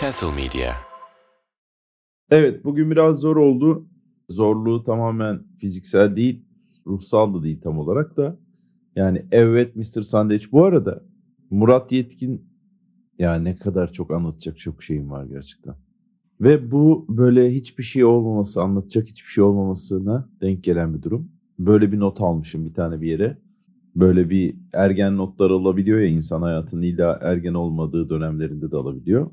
[0.00, 0.72] Castle Media.
[2.30, 3.86] Evet bugün biraz zor oldu.
[4.28, 6.44] Zorluğu tamamen fiziksel değil,
[6.86, 8.36] ruhsal da değil tam olarak da.
[8.96, 10.02] Yani evet Mr.
[10.02, 10.52] Sandwich.
[10.52, 11.04] Bu arada
[11.50, 12.46] Murat Yetkin
[13.18, 15.74] ya ne kadar çok anlatacak çok şeyim var gerçekten.
[16.40, 21.32] Ve bu böyle hiçbir şey olmaması, anlatacak hiçbir şey olmamasına denk gelen bir durum.
[21.58, 23.38] Böyle bir not almışım bir tane bir yere.
[23.96, 29.30] Böyle bir ergen notlar alabiliyor ya insan hayatının illa ergen olmadığı dönemlerinde de alabiliyor.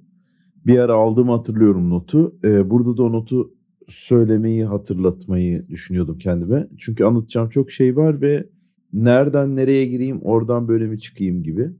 [0.65, 2.35] Bir ara aldığımı hatırlıyorum notu.
[2.43, 3.53] Ee, burada da o notu
[3.87, 6.67] söylemeyi, hatırlatmayı düşünüyordum kendime.
[6.77, 8.49] Çünkü anlatacağım çok şey var ve
[8.93, 11.71] nereden nereye gireyim, oradan böyle mi çıkayım gibi.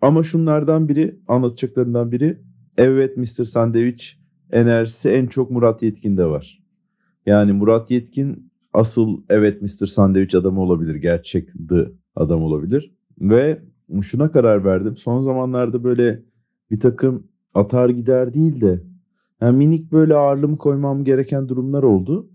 [0.00, 2.40] Ama şunlardan biri, anlatacaklarından biri
[2.78, 3.44] evet Mr.
[3.44, 4.18] Sandviç
[4.52, 6.62] enerjisi en çok Murat Yetkin'de var.
[7.26, 9.86] Yani Murat Yetkin asıl evet Mr.
[9.86, 10.94] Sandviç adamı olabilir.
[10.94, 12.96] Gerçek the adam olabilir.
[13.20, 13.62] Ve
[14.02, 14.96] şuna karar verdim.
[14.96, 16.22] Son zamanlarda böyle
[16.70, 18.82] bir takım atar gider değil de
[19.40, 22.30] yani minik böyle ağırlığımı koymam gereken durumlar oldu.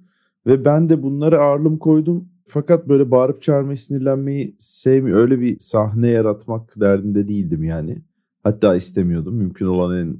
[0.46, 2.30] Ve ben de bunları ağırlığım koydum.
[2.46, 5.20] Fakat böyle bağırıp çağırmayı, sinirlenmeyi sevmiyor.
[5.20, 8.02] Öyle bir sahne yaratmak derdinde değildim yani.
[8.44, 9.36] Hatta istemiyordum.
[9.36, 10.18] Mümkün olan en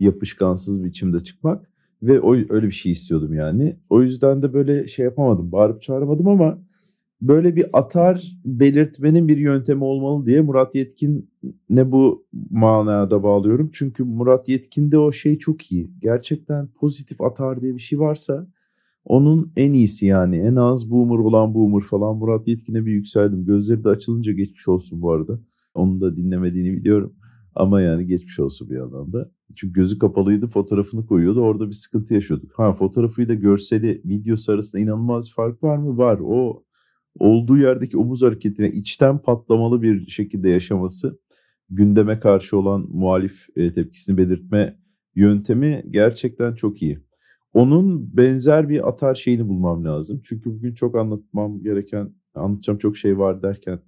[0.00, 1.70] yapışkansız biçimde çıkmak.
[2.02, 3.76] Ve o, öyle bir şey istiyordum yani.
[3.90, 5.52] O yüzden de böyle şey yapamadım.
[5.52, 6.58] Bağırıp çağıramadım ama
[7.22, 13.70] böyle bir atar belirtmenin bir yöntemi olmalı diye Murat Yetkin'e bu manada bağlıyorum.
[13.72, 15.90] Çünkü Murat Yetkin'de o şey çok iyi.
[16.00, 18.46] Gerçekten pozitif atar diye bir şey varsa
[19.04, 20.36] onun en iyisi yani.
[20.36, 22.16] En az boomer olan boomer falan.
[22.16, 23.44] Murat Yetkin'e bir yükseldim.
[23.44, 25.40] Gözleri de açılınca geçmiş olsun bu arada.
[25.74, 27.14] Onu da dinlemediğini biliyorum.
[27.54, 29.30] Ama yani geçmiş olsun bir yandan da.
[29.54, 31.40] Çünkü gözü kapalıydı fotoğrafını koyuyordu.
[31.40, 32.52] Orada bir sıkıntı yaşıyorduk.
[32.54, 35.98] Ha fotoğrafıyla görseli videosu arasında inanılmaz fark var mı?
[35.98, 36.18] Var.
[36.24, 36.62] O
[37.18, 41.18] olduğu yerdeki omuz hareketine içten patlamalı bir şekilde yaşaması
[41.70, 44.78] gündeme karşı olan muhalif e, tepkisini belirtme
[45.14, 46.98] yöntemi gerçekten çok iyi.
[47.54, 50.20] Onun benzer bir atar şeyini bulmam lazım.
[50.24, 53.80] Çünkü bugün çok anlatmam gereken, anlatacağım çok şey var derken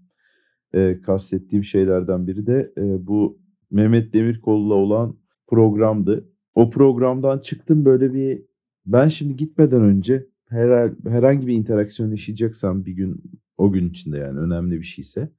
[0.75, 3.38] e, kastettiğim şeylerden biri de e, bu
[3.70, 5.16] Mehmet Demirkol'la olan
[5.47, 6.28] programdı.
[6.54, 8.43] O programdan çıktım böyle bir
[8.87, 13.22] ben şimdi gitmeden önce her, herhangi bir interaksiyon yaşayacaksam bir gün
[13.59, 15.31] o gün içinde yani önemli bir şeyse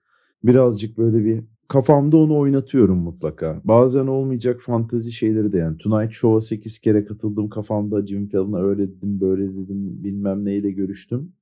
[0.43, 3.61] birazcık böyle bir kafamda onu oynatıyorum mutlaka.
[3.63, 8.87] Bazen olmayacak fantazi şeyleri de yani Tonight Show'a 8 kere katıldım kafamda Jim Fallon'a öyle
[8.87, 11.33] dedim böyle dedim bilmem neyle görüştüm.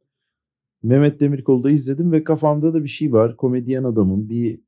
[0.83, 3.37] Mehmet Demirkol'da izledim ve kafamda da bir şey var.
[3.37, 4.59] Komedyen adamın bir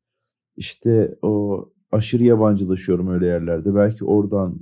[0.58, 3.76] işte o aşırı yabancılaşıyorum öyle yerlerde.
[3.76, 4.60] Belki oradan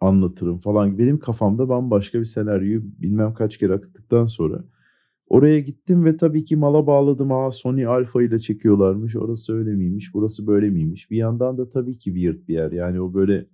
[0.00, 0.98] anlatırım falan.
[0.98, 4.64] Benim kafamda bambaşka bir senaryoyu bilmem kaç kere akıttıktan sonra
[5.28, 7.32] oraya gittim ve tabii ki mala bağladım.
[7.32, 9.16] Aa Sony Alpha ile çekiyorlarmış.
[9.16, 10.14] Orası öyle miymiş?
[10.14, 11.10] Burası böyle miymiş?
[11.10, 12.72] Bir yandan da tabii ki weird bir yer.
[12.72, 13.46] Yani o böyle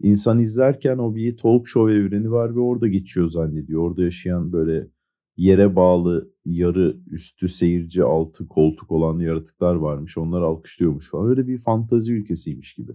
[0.00, 3.82] insan izlerken o bir talk show evreni var ve orada geçiyor zannediyor.
[3.82, 4.88] Orada yaşayan böyle
[5.36, 10.18] yere bağlı yarı üstü seyirci altı koltuk olan yaratıklar varmış.
[10.18, 11.30] Onlar alkışlıyormuş falan.
[11.30, 12.92] Öyle bir fantazi ülkesiymiş gibi.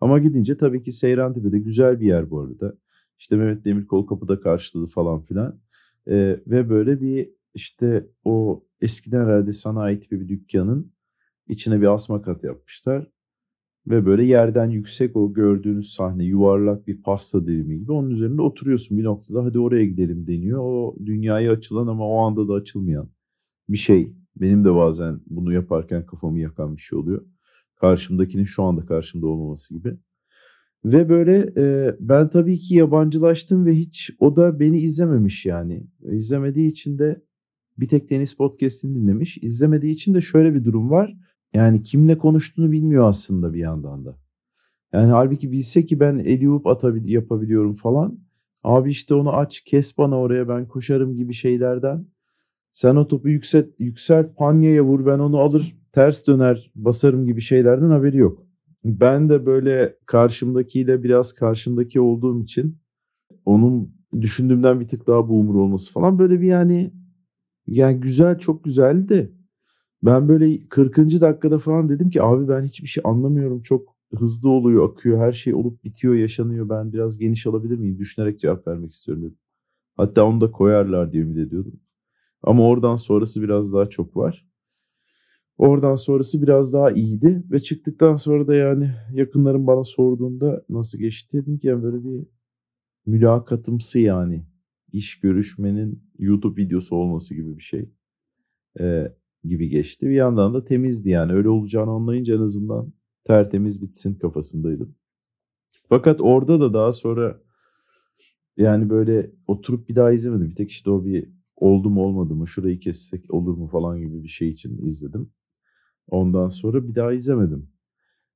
[0.00, 2.74] Ama gidince tabii ki Seyrantepe'de güzel bir yer bu arada.
[3.18, 5.60] İşte Mehmet Demirkol kapıda karşıladı falan filan.
[6.08, 10.92] Ee, ve böyle bir işte o eskiden herhalde sanayi tipi bir dükkanın
[11.48, 13.10] içine bir asma kat yapmışlar.
[13.86, 18.98] Ve böyle yerden yüksek o gördüğünüz sahne yuvarlak bir pasta dilimi gibi onun üzerinde oturuyorsun
[18.98, 20.60] bir noktada hadi oraya gidelim deniyor.
[20.62, 23.08] O dünyaya açılan ama o anda da açılmayan
[23.68, 24.12] bir şey.
[24.36, 27.26] Benim de bazen bunu yaparken kafamı yakan bir şey oluyor.
[27.80, 29.98] Karşımdakinin şu anda karşımda olmaması gibi.
[30.84, 35.86] Ve böyle e, ben tabii ki yabancılaştım ve hiç o da beni izlememiş yani.
[36.02, 37.22] İzlemediği için de
[37.78, 39.38] bir tek tenis podcast'ini dinlemiş.
[39.38, 41.16] İzlemediği için de şöyle bir durum var.
[41.54, 44.18] Yani kimle konuştuğunu bilmiyor aslında bir yandan da.
[44.92, 48.18] Yani halbuki bilse ki ben eliup atabil yapabiliyorum falan.
[48.62, 52.06] Abi işte onu aç kes bana oraya ben koşarım gibi şeylerden.
[52.72, 57.90] Sen o topu yükselt, yüksel panyaya vur ben onu alır ters döner basarım gibi şeylerden
[57.90, 58.46] haberi yok.
[58.84, 62.78] Ben de böyle karşımdakiyle biraz karşımdaki olduğum için
[63.44, 66.92] onun düşündüğümden bir tık daha boomer olması falan böyle bir yani
[67.66, 69.32] yani güzel çok güzeldi
[70.02, 70.96] ben böyle 40.
[71.20, 75.54] dakikada falan dedim ki abi ben hiçbir şey anlamıyorum çok hızlı oluyor akıyor her şey
[75.54, 79.38] olup bitiyor yaşanıyor ben biraz geniş alabilir miyim düşünerek cevap vermek istiyorum dedim.
[79.96, 81.80] Hatta onu da koyarlar diye ümit ediyordum.
[82.42, 84.47] Ama oradan sonrası biraz daha çok var.
[85.58, 91.42] Oradan sonrası biraz daha iyiydi ve çıktıktan sonra da yani yakınlarım bana sorduğunda nasıl geçti
[91.42, 92.26] dedim ki yani böyle bir
[93.06, 94.46] mülakatımsı yani
[94.92, 97.90] iş görüşmenin YouTube videosu olması gibi bir şey
[98.80, 99.12] ee,
[99.44, 100.06] gibi geçti.
[100.06, 102.92] Bir yandan da temizdi yani öyle olacağını anlayınca en azından
[103.24, 104.94] tertemiz bitsin kafasındaydım.
[105.88, 107.40] Fakat orada da daha sonra
[108.56, 110.50] yani böyle oturup bir daha izlemedim.
[110.50, 114.22] Bir tek işte o bir oldu mu olmadı mı şurayı kessek olur mu falan gibi
[114.22, 115.30] bir şey için izledim.
[116.08, 117.68] Ondan sonra bir daha izlemedim.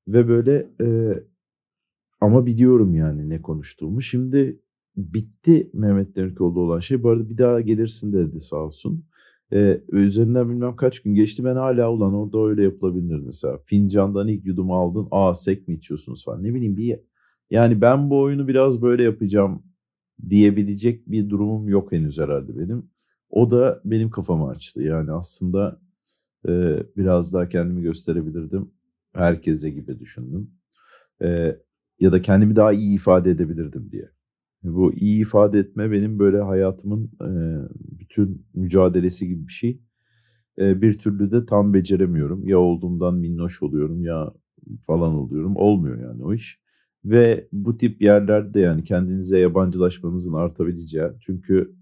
[0.09, 1.19] Ve böyle e,
[2.21, 4.03] ama biliyorum yani ne konuştuğumu.
[4.03, 4.61] Şimdi
[4.97, 7.03] bitti Mehmet Demirkoğlu'da olan şey.
[7.03, 9.05] Bu arada bir daha gelirsin dedi sağ olsun.
[9.53, 13.59] Ee, üzerinden bilmem kaç gün geçti ben hala ulan orada öyle yapılabilir mesela.
[13.65, 17.01] Fincandan ilk yudumu aldın aa sek mi içiyorsunuz falan ne bileyim bir
[17.51, 19.63] yani ben bu oyunu biraz böyle yapacağım
[20.31, 22.91] diyebilecek bir durumum yok henüz herhalde benim.
[23.31, 25.81] O da benim kafamı açtı yani aslında
[26.49, 28.71] e, biraz daha kendimi gösterebilirdim
[29.15, 30.51] herkese gibi düşündüm.
[31.23, 31.57] E,
[32.01, 34.09] ya da kendimi daha iyi ifade edebilirdim diye.
[34.63, 37.31] Bu iyi ifade etme benim böyle hayatımın e,
[38.01, 39.81] bütün mücadelesi gibi bir şey.
[40.59, 42.49] E, bir türlü de tam beceremiyorum.
[42.49, 44.33] Ya olduğumdan minnoş oluyorum ya
[44.87, 45.57] falan oluyorum.
[45.57, 46.63] Olmuyor yani o iş.
[47.05, 51.09] Ve bu tip yerlerde yani kendinize yabancılaşmanızın artabileceği.
[51.21, 51.75] Çünkü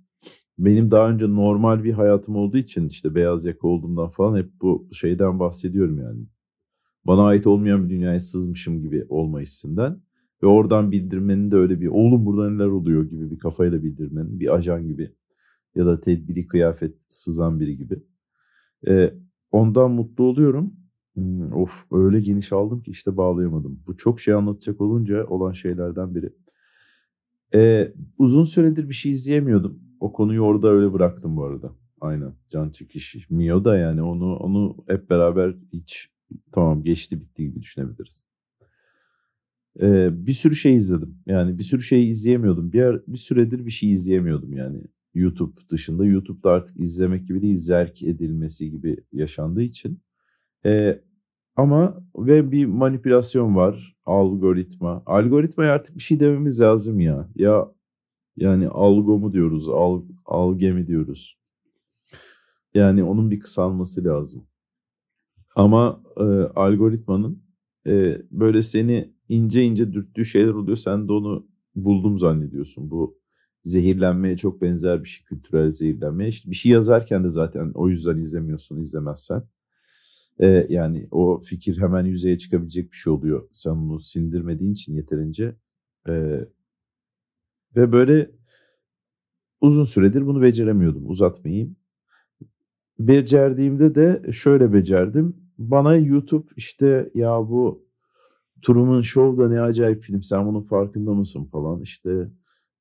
[0.65, 4.89] benim daha önce normal bir hayatım olduğu için işte beyaz yaka olduğumdan falan hep bu
[4.93, 6.27] şeyden bahsediyorum yani.
[7.07, 10.01] Bana ait olmayan bir dünyaya sızmışım gibi olma hissinden.
[10.43, 14.55] Ve oradan bildirmenin de öyle bir oğlum burada neler oluyor gibi bir kafayla bildirmenin bir
[14.55, 15.15] ajan gibi
[15.75, 18.03] ya da tedbiri kıyafet sızan biri gibi.
[18.89, 19.15] Ee,
[19.53, 20.75] ondan mutlu oluyorum.
[21.15, 23.83] Hmm, of öyle geniş aldım ki işte bağlayamadım.
[23.87, 26.33] Bu çok şey anlatacak olunca olan şeylerden biri.
[27.55, 29.90] Ee, uzun süredir bir şey izleyemiyordum.
[30.01, 31.73] O konuyu orada öyle bıraktım bu arada.
[32.01, 32.35] Aynen.
[32.49, 33.31] Can çekiş.
[33.31, 36.11] Mio da yani onu onu hep beraber hiç
[36.53, 38.25] tamam geçti bitti gibi düşünebiliriz.
[39.81, 41.19] Ee, bir sürü şey izledim.
[41.27, 42.73] Yani bir sürü şey izleyemiyordum.
[42.73, 44.83] Bir, bir süredir bir şey izleyemiyordum yani.
[45.15, 46.05] YouTube dışında.
[46.05, 50.01] YouTube'da artık izlemek gibi değil, zerk edilmesi gibi yaşandığı için.
[50.67, 51.01] Ee,
[51.57, 53.97] ama ve bir manipülasyon var.
[54.05, 55.03] Algoritma.
[55.07, 57.29] Algoritmaya artık bir şey dememiz lazım ya.
[57.37, 57.69] Ya
[58.37, 61.39] yani algo mu diyoruz, al, alge mi diyoruz.
[62.75, 64.47] Yani onun bir kısalması lazım.
[65.57, 66.23] Ama e,
[66.55, 67.43] algoritmanın
[67.87, 70.77] e, böyle seni ince ince dürttüğü şeyler oluyor.
[70.77, 72.91] Sen de onu buldum zannediyorsun.
[72.91, 73.19] Bu
[73.65, 75.25] zehirlenmeye çok benzer bir şey.
[75.25, 76.31] Kültürel zehirlenmeye.
[76.31, 79.43] İşte bir şey yazarken de zaten o yüzden izlemiyorsun izlemezsen.
[80.41, 83.49] Ee, yani o fikir hemen yüzeye çıkabilecek bir şey oluyor.
[83.53, 85.57] Sen onu sindirmediğin için yeterince.
[86.09, 86.49] Ee,
[87.77, 88.31] ve böyle
[89.61, 91.11] uzun süredir bunu beceremiyordum.
[91.11, 91.77] Uzatmayayım.
[92.99, 95.37] Becerdiğimde de şöyle becerdim.
[95.59, 97.87] Bana YouTube işte ya bu
[98.63, 102.31] Truman Show da ne acayip film sen bunun farkında mısın falan işte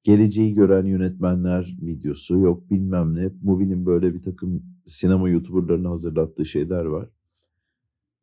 [0.03, 3.29] geleceği gören yönetmenler videosu yok bilmem ne.
[3.43, 7.09] Movie'nin böyle bir takım sinema youtuberlarının hazırlattığı şeyler var.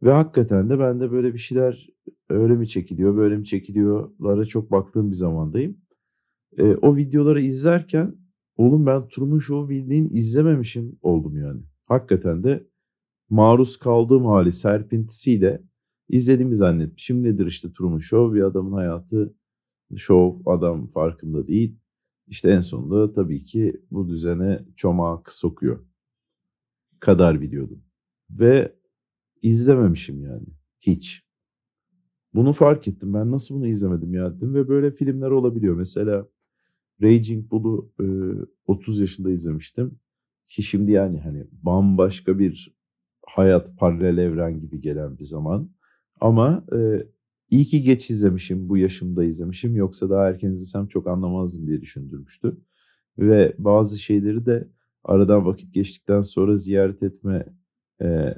[0.02, 1.86] Ve hakikaten de ben de böyle bir şeyler
[2.28, 5.76] öyle mi çekiliyor böyle mi çekiliyorlara çok baktığım bir zamandayım.
[6.56, 8.14] E, o videoları izlerken
[8.56, 11.62] oğlum ben Truman Show'u bildiğin izlememişim oldum yani.
[11.84, 12.66] Hakikaten de
[13.30, 15.62] maruz kaldığım hali serpintisiyle
[16.08, 17.22] izlediğimi zannetmişim.
[17.22, 19.34] Nedir işte Truman Show bir adamın hayatı
[19.96, 21.78] show adam farkında değil.
[22.26, 25.86] İşte en sonunda tabii ki bu düzene çomak sokuyor.
[27.00, 27.82] Kadar biliyordum.
[28.30, 28.76] Ve
[29.42, 30.46] izlememişim yani.
[30.80, 31.26] Hiç.
[32.34, 33.14] Bunu fark ettim.
[33.14, 34.54] Ben nasıl bunu izlemedim ya dedim.
[34.54, 35.76] Ve böyle filmler olabiliyor.
[35.76, 36.28] Mesela
[37.02, 38.06] Raging Bull'u e,
[38.66, 39.98] 30 yaşında izlemiştim.
[40.48, 42.76] Ki şimdi yani hani bambaşka bir
[43.26, 45.70] hayat paralel evren gibi gelen bir zaman.
[46.20, 47.06] Ama e,
[47.50, 49.76] iyi ki geç izlemişim, bu yaşımda izlemişim.
[49.76, 52.56] Yoksa daha erken izlesem çok anlamazdım diye düşündürmüştü.
[53.18, 54.68] Ve bazı şeyleri de
[55.04, 57.46] aradan vakit geçtikten sonra ziyaret etme
[58.02, 58.34] e,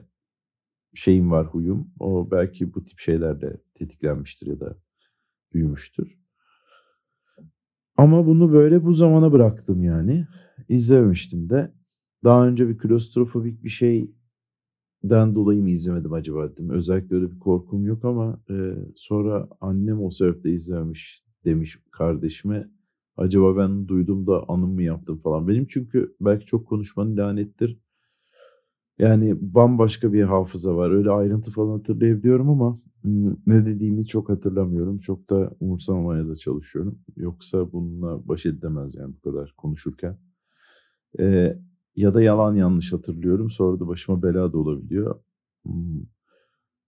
[0.95, 1.91] şeyim var, huyum.
[2.01, 4.77] O belki bu tip şeylerle tetiklenmiştir ya da
[5.55, 6.19] büyümüştür.
[7.99, 10.27] Ama bunu böyle bu zamana bıraktım yani.
[10.69, 11.73] İzlememiştim de.
[12.25, 14.11] Daha önce bir klostrofobik bir şey
[15.05, 16.71] den dolayı mı izlemedim acaba dedim.
[16.71, 22.71] Özellikle öyle bir korkum yok ama e, sonra annem o sebeple izlememiş demiş kardeşime.
[23.17, 25.49] Acaba ben duydum da anım mı yaptım falan.
[25.49, 27.79] Benim çünkü belki çok konuşmanın lanettir.
[28.99, 30.91] Yani bambaşka bir hafıza var.
[30.91, 34.99] Öyle ayrıntı falan hatırlayabiliyorum ama ne dediğimi çok hatırlamıyorum.
[34.99, 36.99] Çok da umursamamaya da çalışıyorum.
[37.17, 40.19] Yoksa bununla baş edilemez yani bu kadar konuşurken.
[41.19, 41.59] Ee,
[41.97, 43.51] ya da yalan yanlış hatırlıyorum.
[43.51, 45.21] Sonra da başıma bela da olabiliyor.
[45.67, 46.03] Hmm.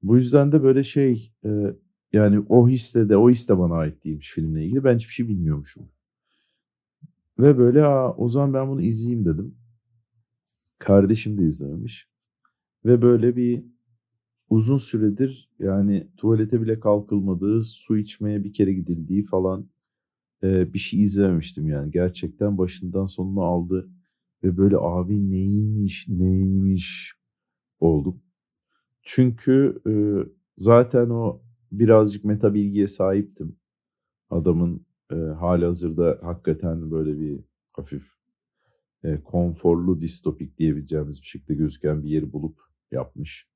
[0.02, 1.74] Bu yüzden de böyle şey e,
[2.12, 4.84] yani o hisle de o his de bana ait değilmiş filmle ilgili.
[4.84, 5.88] Ben hiçbir şey bilmiyormuşum.
[7.38, 9.54] Ve böyle Aa, o zaman ben bunu izleyeyim dedim.
[10.78, 12.08] Kardeşim de izlememiş.
[12.84, 13.64] Ve böyle bir
[14.50, 19.68] uzun süredir yani tuvalete bile kalkılmadığı, su içmeye bir kere gidildiği falan
[20.42, 21.90] e, bir şey izlememiştim yani.
[21.90, 23.90] Gerçekten başından sonuna aldı
[24.44, 27.14] ve böyle abi neymiş neymiş
[27.80, 28.22] oldum.
[29.02, 29.92] Çünkü e,
[30.56, 31.40] zaten o
[31.72, 33.56] birazcık meta bilgiye sahiptim.
[34.30, 37.40] Adamın e, hali hazırda hakikaten böyle bir
[37.72, 38.12] hafif
[39.04, 43.50] e, konforlu distopik diyebileceğimiz bir şekilde gözüken bir yeri bulup yapmış.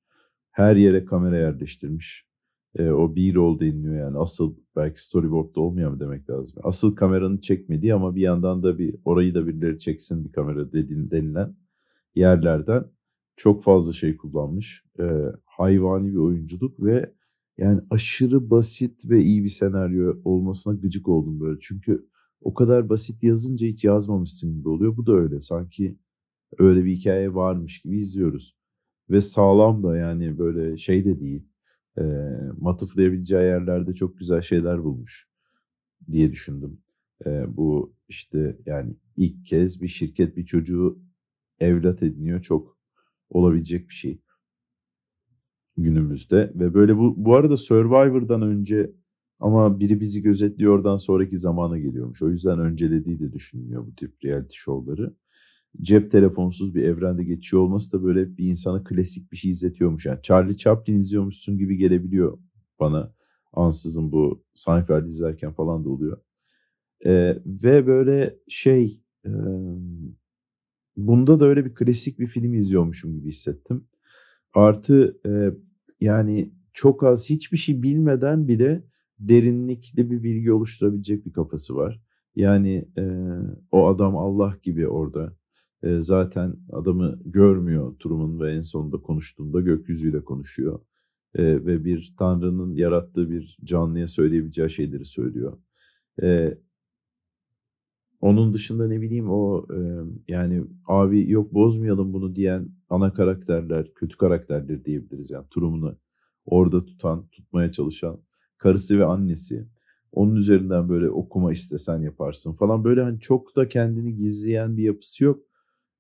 [0.54, 2.24] Her yere kamera yerleştirmiş.
[2.78, 4.18] E, o B-roll deniliyor yani.
[4.18, 6.58] Asıl belki storyboard'da olmuyor mu demek lazım.
[6.62, 11.10] Asıl kameranın çekmediği ama bir yandan da bir orayı da birileri çeksin bir kamera dediğin,
[11.10, 11.56] denilen
[12.14, 12.84] yerlerden
[13.36, 14.84] çok fazla şey kullanmış.
[15.00, 15.04] E,
[15.44, 17.12] hayvani bir oyunculuk ve
[17.58, 21.58] yani aşırı basit ve iyi bir senaryo olmasına gıcık oldum böyle.
[21.60, 22.08] Çünkü
[22.40, 24.96] o kadar basit yazınca hiç yazmamışsın gibi oluyor.
[24.96, 25.40] Bu da öyle.
[25.40, 25.98] Sanki
[26.58, 28.56] öyle bir hikaye varmış gibi izliyoruz.
[29.10, 31.48] Ve sağlam da yani böyle şey de değil.
[31.98, 32.02] E,
[32.60, 35.28] matıflayabileceği yerlerde çok güzel şeyler bulmuş
[36.12, 36.80] diye düşündüm.
[37.26, 40.98] E, bu işte yani ilk kez bir şirket bir çocuğu
[41.60, 42.40] evlat ediniyor.
[42.40, 42.78] Çok
[43.30, 44.20] olabilecek bir şey
[45.76, 46.52] günümüzde.
[46.54, 48.92] Ve böyle bu, bu arada Survivor'dan önce
[49.40, 52.22] ama biri bizi gözetliyordan sonraki zamana geliyormuş.
[52.22, 55.14] O yüzden öncelediği de düşünülüyor bu tip reality show'ları.
[55.82, 60.06] Cep telefonsuz bir evrende geçiyor olması da böyle bir insana klasik bir şey izletiyormuş.
[60.06, 62.38] Yani Charlie Chaplin izliyormuşsun gibi gelebiliyor
[62.80, 63.14] bana.
[63.52, 66.18] Ansızın bu Seinfeld izlerken falan da oluyor.
[67.06, 69.30] Ee, ve böyle şey e,
[70.96, 73.84] bunda da öyle bir klasik bir film izliyormuşum gibi hissettim.
[74.54, 75.50] Artı e,
[76.00, 78.84] yani çok az hiçbir şey bilmeden bile
[79.18, 82.00] derinlikli bir bilgi oluşturabilecek bir kafası var.
[82.36, 83.04] Yani e,
[83.72, 85.36] o adam Allah gibi orada.
[85.84, 90.80] E, zaten adamı görmüyor Truman ve en sonunda konuştuğunda gökyüzüyle konuşuyor.
[91.34, 95.58] E, ve bir tanrının yarattığı bir canlıya söyleyebileceği şeyleri söylüyor.
[96.22, 96.58] E,
[98.20, 99.78] onun dışında ne bileyim o e,
[100.28, 105.96] yani abi yok bozmayalım bunu diyen ana karakterler, kötü karakterler diyebiliriz yani Truman'ı
[106.46, 108.20] orada tutan, tutmaya çalışan
[108.58, 109.68] karısı ve annesi.
[110.12, 112.84] Onun üzerinden böyle okuma istesen yaparsın falan.
[112.84, 115.40] Böyle hani çok da kendini gizleyen bir yapısı yok.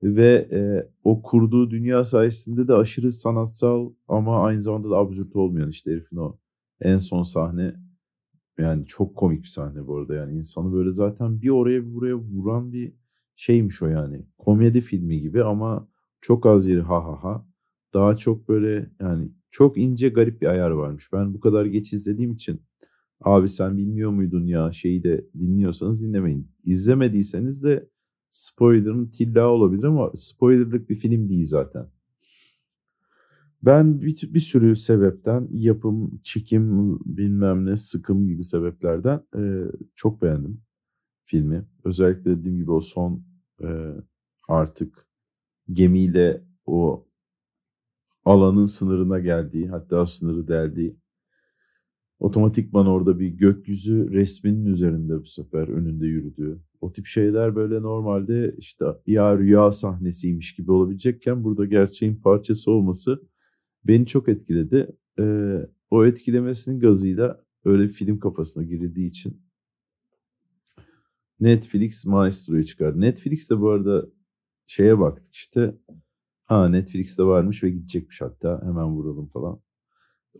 [0.04, 5.70] Ve e, o kurduğu dünya sayesinde de aşırı sanatsal ama aynı zamanda da absürt olmayan
[5.70, 6.38] işte herifin o
[6.80, 7.74] en son sahne
[8.58, 12.14] yani çok komik bir sahne bu arada yani insanı böyle zaten bir oraya bir buraya
[12.14, 12.92] vuran bir
[13.36, 14.26] şeymiş o yani.
[14.38, 15.88] Komedi filmi gibi ama
[16.20, 17.46] çok az yeri ha ha ha.
[17.94, 21.12] Daha çok böyle yani çok ince garip bir ayar varmış.
[21.12, 22.62] Ben bu kadar geç izlediğim için
[23.20, 26.48] abi sen bilmiyor muydun ya şeyi de dinliyorsanız dinlemeyin.
[26.64, 27.88] İzlemediyseniz de
[28.34, 31.86] spoiler'ın tilla olabilir ama spoiler'lık bir film değil zaten.
[33.62, 39.64] Ben bir, bir sürü sebepten yapım, çekim, bilmem ne, sıkım gibi sebeplerden e,
[39.94, 40.60] çok beğendim
[41.24, 41.64] filmi.
[41.84, 43.24] Özellikle dediğim gibi o son
[43.62, 43.94] e,
[44.48, 45.06] artık
[45.72, 47.06] gemiyle o
[48.24, 50.96] alanın sınırına geldiği hatta sınırı deldiği
[52.18, 56.60] otomatikman orada bir gökyüzü resminin üzerinde bu sefer önünde yürüdüğü.
[56.80, 63.22] O tip şeyler böyle normalde işte ya rüya sahnesiymiş gibi olabilecekken burada gerçeğin parçası olması
[63.84, 64.96] beni çok etkiledi.
[65.18, 65.58] Ee,
[65.90, 69.42] o etkilemesinin gazıyla öyle film kafasına girildiği için
[71.40, 73.00] Netflix Maestro'yu çıkar.
[73.00, 74.06] Netflix de bu arada
[74.66, 75.74] şeye baktık işte
[76.44, 79.60] Ha Netflix'te varmış ve gidecekmiş hatta hemen vuralım falan.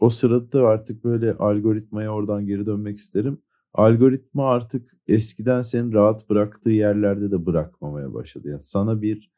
[0.01, 3.39] O sırada artık böyle algoritmaya oradan geri dönmek isterim.
[3.75, 8.49] Algoritma artık eskiden seni rahat bıraktığı yerlerde de bırakmamaya başladı.
[8.49, 9.31] Yani sana bir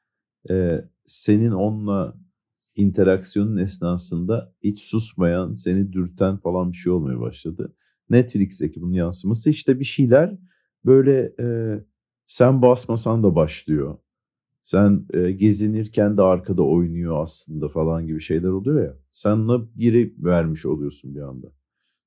[0.50, 2.14] e, senin onunla
[2.76, 7.74] interaksiyonun esnasında hiç susmayan, seni dürten falan bir şey olmaya başladı.
[8.10, 10.38] Netflix'teki bunun yansıması işte bir şeyler
[10.84, 11.46] böyle e,
[12.26, 13.98] sen basmasan da başlıyor
[14.66, 18.96] sen e, gezinirken de arkada oynuyor aslında falan gibi şeyler oluyor ya.
[19.10, 21.52] Sen ona geri vermiş oluyorsun bir anda.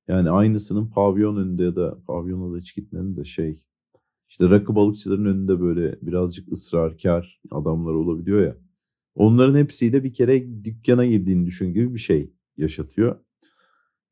[0.07, 3.65] Yani aynısının pavyon önünde ya da pavyona da hiç gitmenin de şey.
[4.29, 8.57] İşte rakı balıkçıların önünde böyle birazcık ısrarkar adamlar olabiliyor ya.
[9.15, 13.19] Onların hepsiyle bir kere dükkana girdiğini düşün gibi bir şey yaşatıyor.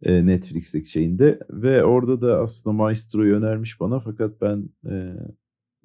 [0.01, 1.39] E, Netflix'teki şeyinde.
[1.49, 5.13] Ve orada da aslında Maestro'yu önermiş bana fakat ben e,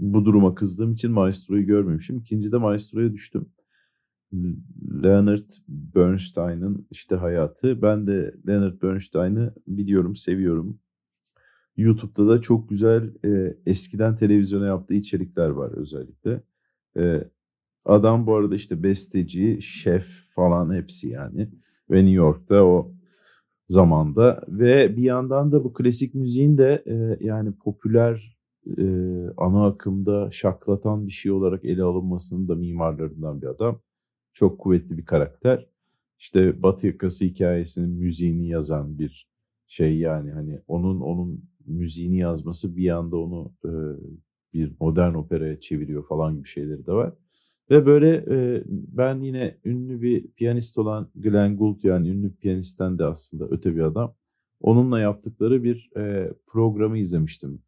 [0.03, 2.19] bu duruma kızdığım için Maestro'yu görmemişim.
[2.19, 3.47] İkinci de Maestro'ya düştüm.
[5.03, 7.83] Leonard Bernstein'ın işte hayatı.
[7.83, 10.79] Ben de Leonard Bernstein'ı biliyorum, seviyorum.
[11.77, 16.43] YouTube'da da çok güzel e, eskiden televizyona yaptığı içerikler var özellikle.
[16.97, 17.25] E,
[17.85, 21.49] adam bu arada işte besteci, şef falan hepsi yani.
[21.91, 22.93] Ve New York'ta o
[23.69, 28.32] zamanda ve bir yandan da bu klasik müziğin de e, yani popüler
[28.79, 28.85] e,
[29.37, 33.81] ana akımda şaklatan bir şey olarak ele alınmasının da mimarlarından bir adam.
[34.33, 35.67] Çok kuvvetli bir karakter.
[36.19, 39.29] İşte Batı yakası hikayesinin müziğini yazan bir
[39.67, 43.71] şey yani hani onun onun müziğini yazması bir anda onu e,
[44.55, 47.13] bir modern operaya çeviriyor falan gibi şeyleri de var.
[47.71, 53.05] Ve böyle e, ben yine ünlü bir piyanist olan Glenn Gould yani ünlü piyanistten de
[53.05, 54.15] aslında öte bir adam.
[54.61, 57.63] Onunla yaptıkları bir e, programı izlemiştim.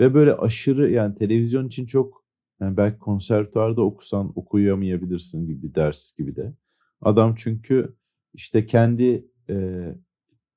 [0.00, 2.24] Ve böyle aşırı yani televizyon için çok
[2.60, 6.54] yani belki konservatuarda okusan okuyamayabilirsin gibi bir ders gibi de.
[7.00, 7.96] Adam çünkü
[8.34, 9.84] işte kendi e,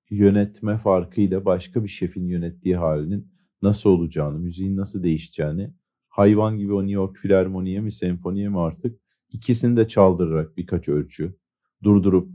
[0.10, 5.74] yönetme farkıyla başka bir şefin yönettiği halinin nasıl olacağını, müziğin nasıl değişeceğini
[6.10, 11.36] hayvan gibi o New York Filarmoniye mi senfoniye mi artık ikisini de çaldırarak birkaç ölçü
[11.84, 12.32] durdurup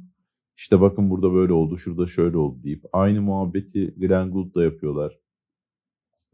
[0.56, 5.18] işte bakın burada böyle oldu, şurada şöyle oldu deyip aynı muhabbeti Glenn Gould'da yapıyorlar.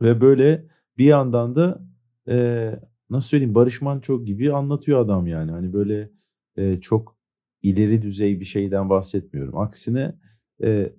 [0.03, 0.67] Ve böyle
[0.99, 1.87] bir yandan da
[2.29, 2.71] e,
[3.11, 5.51] nasıl söyleyeyim Barış Manço gibi anlatıyor adam yani.
[5.51, 6.11] Hani böyle
[6.57, 7.19] e, çok
[7.63, 9.59] ileri düzey bir şeyden bahsetmiyorum.
[9.59, 10.19] Aksine
[10.63, 10.93] e,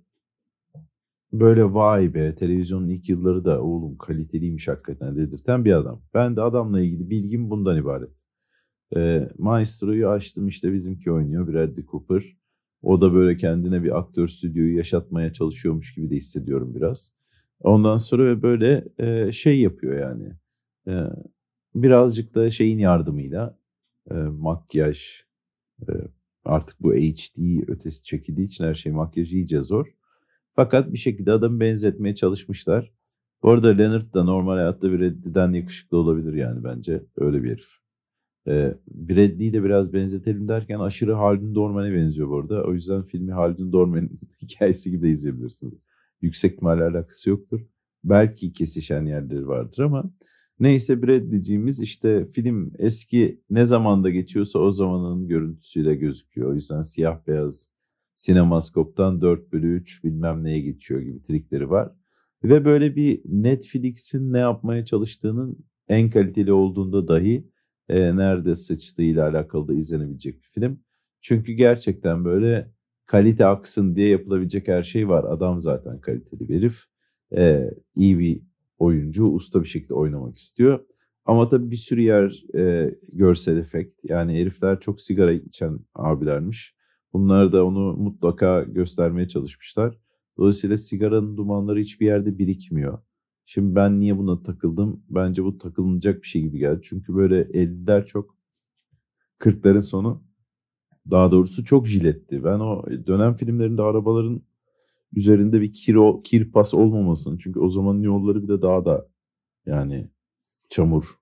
[1.34, 6.02] böyle vay be televizyonun ilk yılları da oğlum kaliteliymiş hakikaten dedirten bir adam.
[6.14, 8.26] Ben de adamla ilgili bilgim bundan ibaret.
[8.96, 12.38] E, Maestro'yu açtım işte bizimki oynuyor Bradley Cooper.
[12.82, 17.15] O da böyle kendine bir aktör stüdyoyu yaşatmaya çalışıyormuş gibi de hissediyorum biraz.
[17.62, 20.34] Ondan sonra böyle e, şey yapıyor yani.
[20.88, 20.94] E,
[21.76, 23.60] birazcık da şeyin yardımıyla
[24.12, 25.24] e, makyaj
[25.82, 25.92] e,
[26.46, 29.96] artık bu HD ötesi çekildiği için her şey makyaj iyice zor.
[30.56, 32.92] Fakat bir şekilde adamı benzetmeye çalışmışlar.
[33.44, 37.04] Bu arada Leonard da normal hayatta Bradley'den yakışıklı olabilir yani bence.
[37.18, 37.70] Öyle bir herif.
[38.48, 42.64] Ee, Bradley'i de biraz benzetelim derken aşırı Haldun Dorman'e benziyor bu arada.
[42.64, 45.74] O yüzden filmi Haldun Dorman'ın hikayesi gibi de izleyebilirsiniz.
[46.26, 47.62] Yüksek ihtimalle alakası yoktur.
[48.04, 50.14] Belki kesişen yerleri vardır ama
[50.60, 56.52] neyse Bradley'ciğimiz işte film eski ne zamanda geçiyorsa o zamanın görüntüsüyle gözüküyor.
[56.52, 57.70] O yüzden siyah beyaz
[58.16, 61.92] sinemaskoptan 4 bölü 3 bilmem neye geçiyor gibi trikleri var.
[62.44, 67.50] Ve böyle bir Netflix'in ne yapmaya çalıştığının en kaliteli olduğunda dahi
[67.90, 70.80] e, nerede sıçtığıyla alakalı da izlenebilecek bir film.
[71.22, 72.75] Çünkü gerçekten böyle
[73.06, 75.24] kalite aksın diye yapılabilecek her şey var.
[75.24, 76.84] Adam zaten kaliteli bir herif.
[77.38, 78.42] E, iyi bir
[78.78, 80.80] oyuncu, usta bir şekilde oynamak istiyor.
[81.26, 84.04] Ama tabii bir sürü yer e, görsel efekt.
[84.04, 86.76] Yani herifler çok sigara içen abilermiş.
[87.14, 89.98] Bunlar da onu mutlaka göstermeye çalışmışlar.
[90.38, 93.00] Dolayısıyla sigaranın dumanları hiçbir yerde birikmiyor.
[93.46, 95.04] Şimdi ben niye buna takıldım?
[95.10, 96.80] Bence bu takılınacak bir şey gibi geldi.
[96.84, 98.38] Çünkü böyle 50'ler çok
[99.40, 100.24] 40'ların sonu
[101.12, 102.44] daha doğrusu çok jiletti.
[102.44, 104.42] Ben o dönem filmlerinde arabaların
[105.14, 107.38] üzerinde bir kiro, kirpas olmamasın.
[107.38, 109.08] Çünkü o zamanın yolları bir de daha da
[109.66, 110.10] yani
[110.70, 111.16] çamur.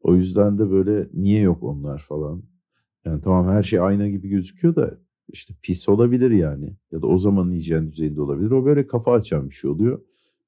[0.00, 2.42] O yüzden de böyle niye yok onlar falan.
[3.04, 6.76] Yani tamam her şey ayna gibi gözüküyor da işte pis olabilir yani.
[6.92, 8.50] Ya da o zamanın hijyen düzeyinde olabilir.
[8.50, 10.00] O böyle kafa açan bir şey oluyor.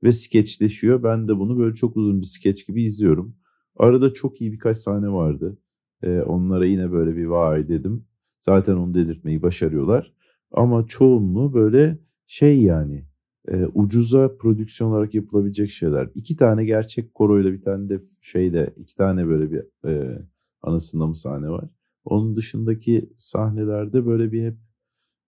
[0.03, 1.03] Ve skeçleşiyor.
[1.03, 3.37] Ben de bunu böyle çok uzun bir skeç gibi izliyorum.
[3.77, 5.59] Arada çok iyi birkaç sahne vardı.
[6.03, 8.05] Ee, onlara yine böyle bir vay dedim.
[8.41, 10.13] Zaten onu dedirtmeyi başarıyorlar.
[10.53, 13.05] Ama çoğunluğu böyle şey yani
[13.49, 16.09] e, ucuza prodüksiyon olarak yapılabilecek şeyler.
[16.15, 20.23] İki tane gerçek koroyla bir tane de şeyde iki tane böyle bir e,
[20.63, 21.65] anısında mı sahne var.
[22.05, 24.57] Onun dışındaki sahnelerde böyle bir hep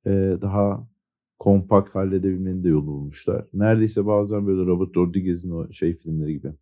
[0.07, 0.89] e, daha
[1.39, 3.47] kompakt halledebilmenin de yolu bulmuşlar.
[3.55, 6.53] Neredeyse bazen böyle Robert Rodriguez'in o şey filmleri gibi.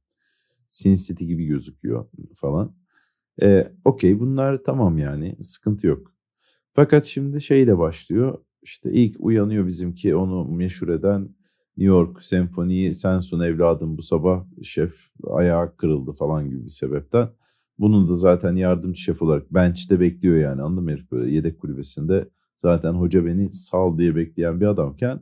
[0.69, 2.75] Sin City gibi gözüküyor falan.
[3.43, 6.13] E, Okey bunlar tamam yani sıkıntı yok.
[6.73, 8.39] Fakat şimdi şeyle başlıyor.
[8.63, 11.21] İşte ilk uyanıyor bizimki onu meşhur eden
[11.77, 14.95] New York senfoniyi sen sun evladım bu sabah şef
[15.27, 17.29] ayağı kırıldı falan gibi bir sebepten.
[17.79, 22.29] Bunun da zaten yardımcı şef olarak bench'te bekliyor yani anladın mı herif böyle yedek kulübesinde
[22.59, 25.21] zaten hoca beni sal diye bekleyen bir adamken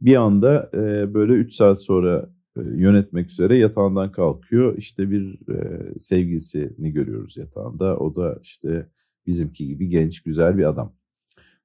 [0.00, 4.76] bir anda e, böyle 3 saat sonra e, yönetmek üzere yatağından kalkıyor.
[4.76, 7.96] İşte bir e, sevgilisini görüyoruz yatağında.
[7.98, 8.88] O da işte
[9.26, 10.92] bizimki gibi genç güzel bir adam.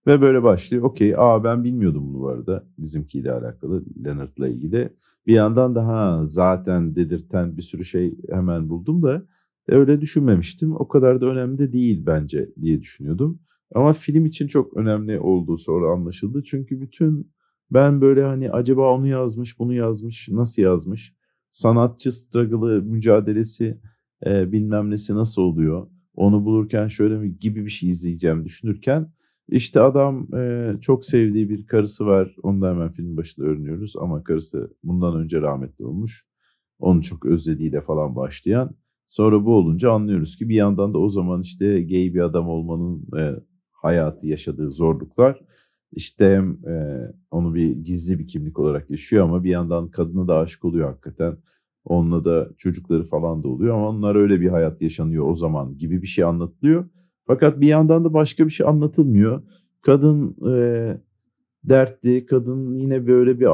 [0.08, 0.84] Ve böyle başlıyor.
[0.84, 4.94] Okey, aa ben bilmiyordum bu arada bizimkiyle alakalı, Leonard'la ilgili.
[5.28, 9.26] Bir yandan daha zaten dedirten bir sürü şey hemen buldum da
[9.68, 10.76] öyle düşünmemiştim.
[10.76, 13.40] O kadar da önemli de değil bence diye düşünüyordum.
[13.76, 16.44] Ama film için çok önemli olduğu sonra anlaşıldı.
[16.44, 17.32] Çünkü bütün
[17.72, 21.14] ben böyle hani acaba onu yazmış, bunu yazmış, nasıl yazmış?
[21.52, 23.78] Sanatçı struggle'ı, mücadelesi
[24.26, 25.88] e, bilmem nesi nasıl oluyor?
[26.18, 29.12] Onu bulurken şöyle mi gibi bir şey izleyeceğim düşünürken
[29.50, 32.36] İşte adam e, çok sevdiği bir karısı var.
[32.44, 33.96] Onu da hemen film başında öğreniyoruz.
[33.98, 36.26] Ama karısı bundan önce rahmetli olmuş.
[36.80, 38.76] Onu çok özlediğiyle falan başlayan.
[39.08, 43.08] Sonra bu olunca anlıyoruz ki bir yandan da o zaman işte gay bir adam olmanın
[43.18, 43.36] e,
[43.72, 45.42] hayatı yaşadığı zorluklar
[45.92, 47.02] işte hem e,
[47.32, 51.38] onu bir gizli bir kimlik olarak yaşıyor ama bir yandan kadına da aşık oluyor hakikaten.
[51.88, 56.02] Onunla da çocukları falan da oluyor ama onlar öyle bir hayat yaşanıyor o zaman gibi
[56.02, 56.90] bir şey anlatılıyor.
[57.28, 59.42] Fakat bir yandan da başka bir şey anlatılmıyor.
[59.82, 60.98] Kadın e,
[61.64, 63.48] dertli, kadın yine böyle bir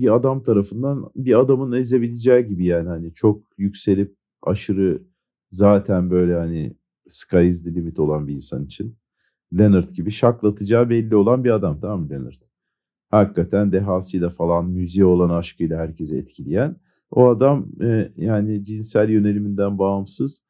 [0.00, 5.02] bir adam tarafından bir adamın ezebileceği gibi yani hani çok yükselip aşırı
[5.50, 8.96] zaten böyle hani sky is the limit olan bir insan için.
[9.58, 12.42] Leonard gibi şaklatacağı belli olan bir adam tamam mı Leonard?
[13.10, 16.76] Hakikaten dehasıyla falan müziğe olan aşkıyla herkesi etkileyen.
[17.12, 20.42] O adam e, yani cinsel yöneliminden bağımsız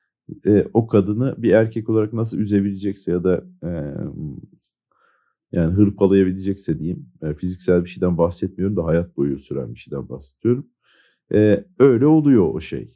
[0.46, 3.70] e, o kadını bir erkek olarak nasıl üzebilecekse ya da e,
[5.53, 7.07] yani hırpalayabilecekse diyeyim.
[7.22, 10.66] E, fiziksel bir şeyden bahsetmiyorum da hayat boyu süren bir şeyden bahsediyorum.
[11.35, 12.94] E, öyle oluyor o şey.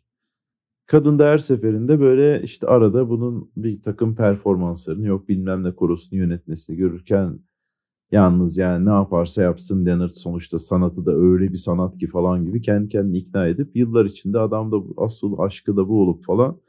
[0.86, 6.18] Kadın da her seferinde böyle işte arada bunun bir takım performanslarını yok bilmem ne korosunu
[6.18, 7.38] yönetmesini görürken
[8.12, 12.60] yalnız yani ne yaparsa yapsın Leonard sonuçta sanatı da öyle bir sanat ki falan gibi
[12.60, 16.60] kendi kendini ikna edip yıllar içinde adam da asıl aşkı da bu olup falan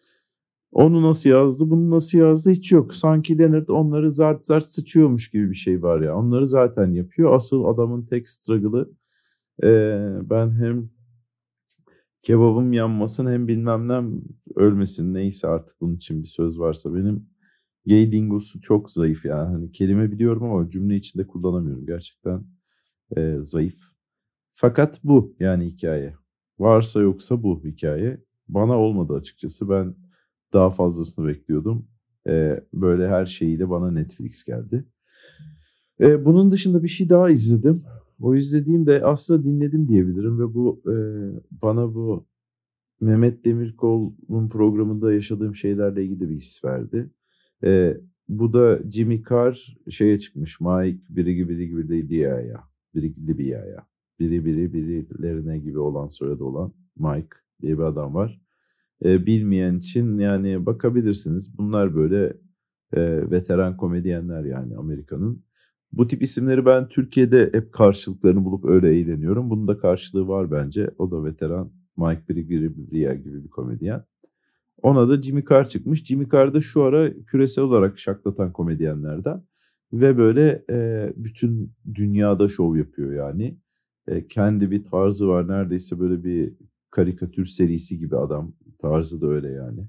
[0.71, 2.93] onu nasıl yazdı bunu nasıl yazdı hiç yok.
[2.93, 6.17] Sanki Leonard onları zart zart sıçıyormuş gibi bir şey var ya.
[6.17, 7.35] Onları zaten yapıyor.
[7.35, 8.89] Asıl adamın tek struggle'ı
[9.63, 10.89] ee, ben hem
[12.23, 14.21] kebabım yanmasın hem bilmem ne
[14.55, 17.29] ölmesin neyse artık bunun için bir söz varsa benim
[17.87, 19.47] gay dingosu çok zayıf yani.
[19.51, 21.85] Hani kelime biliyorum ama cümle içinde kullanamıyorum.
[21.85, 22.43] Gerçekten
[23.17, 23.79] e, zayıf.
[24.53, 26.13] Fakat bu yani hikaye.
[26.59, 28.23] Varsa yoksa bu hikaye.
[28.47, 29.69] Bana olmadı açıkçası.
[29.69, 29.95] Ben
[30.53, 31.87] daha fazlasını bekliyordum.
[32.27, 34.85] E, böyle her şeyiyle bana Netflix geldi.
[35.99, 37.83] E, bunun dışında bir şey daha izledim.
[38.21, 40.95] O izlediğimde aslında dinledim diyebilirim ve bu e,
[41.61, 42.27] bana bu
[43.01, 47.11] Mehmet Demirkol'un programında yaşadığım şeylerle ilgili bir his verdi.
[47.63, 47.97] E,
[48.29, 50.61] bu da Jimmy Carr şeye çıkmış.
[50.61, 52.63] Mike biri gibi biri gibi değil ya.
[52.95, 53.87] Biri gibi bir ya.
[54.19, 58.41] Biri biri birilerine gibi olan soyadı olan Mike diye bir adam var.
[59.05, 61.57] E, bilmeyen için yani bakabilirsiniz.
[61.57, 62.25] Bunlar böyle
[62.93, 65.43] e, veteran komedyenler yani Amerika'nın.
[65.91, 69.49] Bu tip isimleri ben Türkiye'de hep karşılıklarını bulup öyle eğleniyorum.
[69.49, 70.89] Bunun da karşılığı var bence.
[70.97, 74.03] O da veteran Mike Brigrier gibi bir komedyen.
[74.81, 76.03] Ona da Jimmy Carr çıkmış.
[76.03, 79.43] Jimmy Carr da şu ara küresel olarak şaklatan komedyenlerden.
[79.93, 83.57] Ve böyle e, bütün dünyada şov yapıyor yani.
[84.07, 85.47] E, kendi bir tarzı var.
[85.47, 86.53] Neredeyse böyle bir
[86.91, 88.53] karikatür serisi gibi adam.
[88.79, 89.87] Tarzı da öyle yani.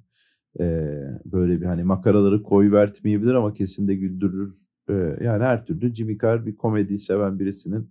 [0.61, 4.69] E, böyle bir hani makaraları koy vertmeyebilir ama kesin de güldürür
[5.21, 7.91] yani her türlü Jimmy Carr bir komedi seven birisinin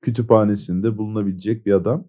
[0.00, 2.08] kütüphanesinde bulunabilecek bir adam.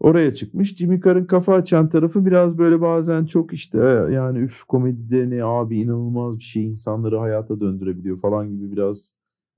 [0.00, 0.76] Oraya çıkmış.
[0.76, 3.78] Jimmy Carr'ın kafa açan tarafı biraz böyle bazen çok işte
[4.12, 9.12] yani üf komedide ne abi inanılmaz bir şey insanları hayata döndürebiliyor falan gibi biraz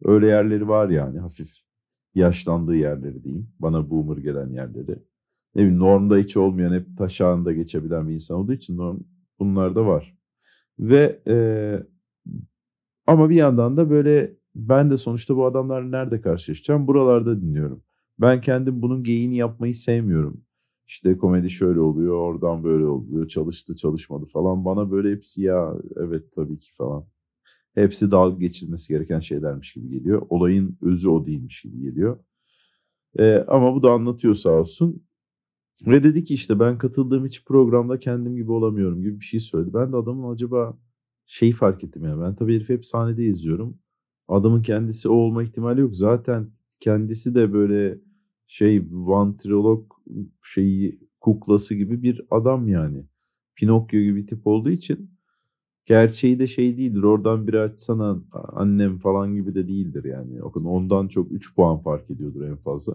[0.05, 1.49] öyle yerleri var yani hafif
[2.15, 3.49] yaşlandığı yerleri diyeyim.
[3.59, 4.99] Bana boomer gelen yerleri.
[5.55, 9.01] Ne bileyim normda hiç olmayan hep taşağında geçebilen bir insan olduğu için norm,
[9.39, 10.17] bunlar da var.
[10.79, 11.37] Ve e,
[13.07, 16.87] ama bir yandan da böyle ben de sonuçta bu adamlar nerede karşılaşacağım?
[16.87, 17.83] Buralarda dinliyorum.
[18.21, 20.45] Ben kendim bunun geyini yapmayı sevmiyorum.
[20.87, 24.65] İşte komedi şöyle oluyor, oradan böyle oluyor, çalıştı çalışmadı falan.
[24.65, 27.07] Bana böyle hepsi ya evet tabii ki falan.
[27.75, 30.23] Hepsi dalga geçilmesi gereken şeylermiş gibi geliyor.
[30.29, 32.19] Olayın özü o değilmiş gibi geliyor.
[33.19, 35.03] Ee, ama bu da anlatıyor sağ olsun.
[35.87, 39.75] Ve dedi ki işte ben katıldığım hiç programda kendim gibi olamıyorum gibi bir şey söyledi.
[39.75, 40.79] Ben de adamın acaba
[41.27, 42.23] şeyi fark ettim yani.
[42.23, 43.79] Ben tabii herifi hep sahnede izliyorum.
[44.29, 45.97] Adamın kendisi o olma ihtimali yok.
[45.97, 46.51] Zaten
[46.87, 47.99] kendisi de böyle
[48.47, 49.93] şey vantrolog
[50.43, 53.05] şeyi kuklası gibi bir adam yani.
[53.57, 55.11] Pinokyo gibi tip olduğu için
[55.87, 57.03] gerçeği de şey değildir.
[57.03, 60.43] Oradan bir açsana annem falan gibi de değildir yani.
[60.43, 62.95] Ondan çok 3 puan fark ediyordur en fazla.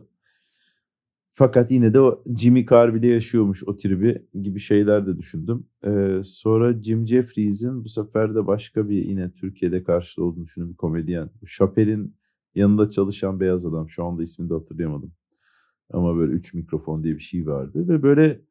[1.32, 5.66] Fakat yine de o Jimmy Carr yaşıyormuş o tribi gibi şeyler de düşündüm.
[5.86, 10.78] Ee, sonra Jim Jeffries'in bu sefer de başka bir yine Türkiye'de karşılığı olduğunu düşündüm bir
[10.78, 11.30] komedyen.
[11.58, 12.21] Chappelle'in
[12.56, 13.90] yanında çalışan beyaz adam.
[13.90, 15.14] Şu anda ismini de hatırlayamadım.
[15.94, 17.88] Ama böyle üç mikrofon diye bir şey vardı.
[17.88, 18.42] Ve böyle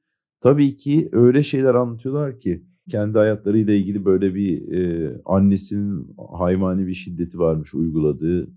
[0.41, 6.95] tabii ki öyle şeyler anlatıyorlar ki kendi hayatlarıyla ilgili böyle bir e, annesinin hayvani bir
[6.95, 8.49] şiddeti varmış uyguladığı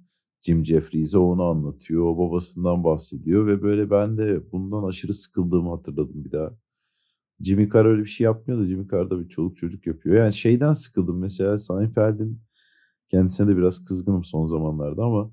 [0.41, 2.03] Jim Jeffries'e onu anlatıyor.
[2.03, 6.57] O babasından bahsediyor ve böyle ben de bundan aşırı sıkıldığımı hatırladım bir daha.
[7.39, 10.15] Jimmy Carr öyle bir şey yapmıyor da Jimmy Carr da bir çoluk çocuk yapıyor.
[10.15, 12.41] Yani şeyden sıkıldım mesela Seinfeld'in
[13.13, 15.31] Kendisine de biraz kızgınım son zamanlarda ama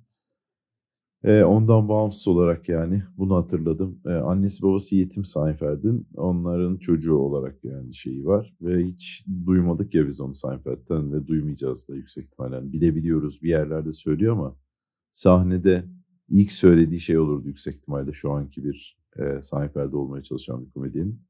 [1.25, 4.01] e, ondan bağımsız olarak yani bunu hatırladım.
[4.07, 10.07] E, annesi babası yetim Seinfeld'in onların çocuğu olarak yani şeyi var ve hiç duymadık ya
[10.07, 12.73] biz onu Seinfeld'den ve duymayacağız da yüksek ihtimalle.
[12.73, 14.57] Bilebiliyoruz bir yerlerde söylüyor ama
[15.13, 15.85] sahnede
[16.29, 21.23] ilk söylediği şey olurdu yüksek ihtimalle şu anki bir e, Seinfeld olmaya çalışan bir komedyenin.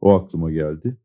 [0.00, 0.96] O aklıma geldi.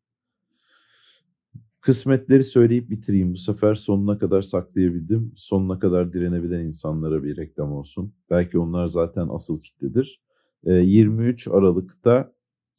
[1.86, 3.32] Kısmetleri söyleyip bitireyim.
[3.34, 5.32] Bu sefer sonuna kadar saklayabildim.
[5.36, 8.14] Sonuna kadar direnebilen insanlara bir reklam olsun.
[8.30, 10.22] Belki onlar zaten asıl kitledir.
[10.64, 12.34] 23 Aralık'ta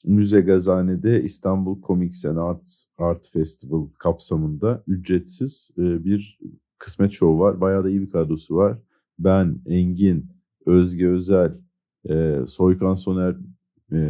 [0.05, 2.67] Müze Gazane'de İstanbul Comics and Art,
[2.99, 6.39] Art Festival kapsamında ücretsiz bir
[6.79, 7.61] kısmet show var.
[7.61, 8.79] Bayağı da iyi bir kadrosu var.
[9.19, 10.27] Ben, Engin,
[10.67, 11.55] Özge Özel,
[12.47, 13.37] Soykan Soner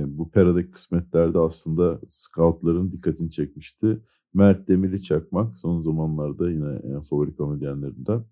[0.06, 4.00] bu peradaki kısmetlerde aslında scoutların dikkatini çekmişti.
[4.36, 8.24] Mert Demirli Çakmak son zamanlarda yine en favori komedyenlerimden.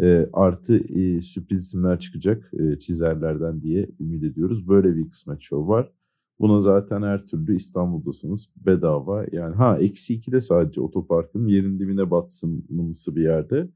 [0.00, 4.68] E, artı e, sürpriz isimler çıkacak e, çizerlerden diye ümit ediyoruz.
[4.68, 5.92] Böyle bir kısmet show var.
[6.40, 9.24] Buna zaten her türlü İstanbul'dasınız bedava.
[9.32, 13.68] Yani ha eksi iki de sadece otoparkın yerin dibine batsınımsı bir yerde.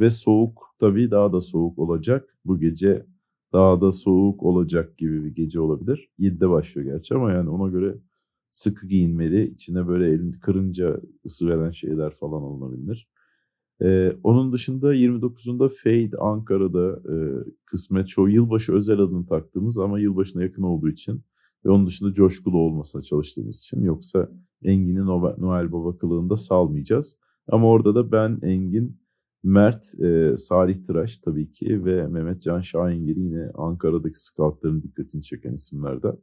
[0.00, 2.36] Ve soğuk tabii daha da soğuk olacak.
[2.44, 3.06] Bu gece
[3.52, 6.08] daha da soğuk olacak gibi bir gece olabilir.
[6.18, 7.98] 7'de başlıyor gerçi ama yani ona göre
[8.58, 9.50] sıkı giyinmeli.
[9.50, 13.08] İçine böyle elini kırınca ısı veren şeyler falan alınabilir.
[13.82, 17.14] Ee, onun dışında 29'unda Fade Ankara'da e,
[17.64, 21.22] kısmet show yılbaşı özel adını taktığımız ama yılbaşına yakın olduğu için
[21.64, 24.28] ve onun dışında coşkulu olmasına çalıştığımız için yoksa
[24.62, 27.16] Engin'i Noel Baba kılığında salmayacağız.
[27.48, 29.00] Ama orada da ben Engin,
[29.42, 35.52] Mert, e, Salih Tıraş tabii ki ve Mehmet Can Şahingil yine Ankara'daki scoutların dikkatini çeken
[35.52, 36.16] isimlerden.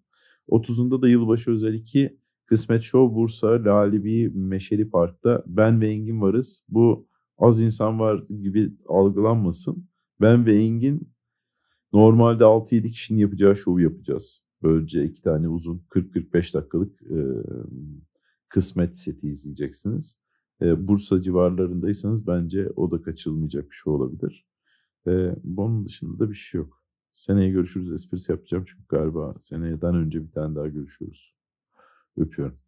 [0.50, 6.64] 30'unda da yılbaşı özel iki Kısmet Show Bursa, Lalibi, Meşeli Park'ta ben ve Engin varız.
[6.70, 9.90] Bu az insan var gibi algılanmasın.
[10.22, 11.10] Ben ve Engin
[11.94, 14.44] normalde 6-7 kişinin yapacağı şovu yapacağız.
[14.64, 17.18] Böylece iki tane uzun 40-45 dakikalık e,
[18.50, 20.18] kısmet seti izleyeceksiniz.
[20.62, 24.48] E, Bursa civarlarındaysanız bence o da kaçılmayacak bir şey olabilir.
[25.08, 26.82] E, bunun dışında da bir şey yok.
[27.14, 31.35] Seneye görüşürüz esprisi yapacağım çünkü galiba seneyden önce bir tane daha görüşüyoruz.
[32.18, 32.60] Öpüyorum.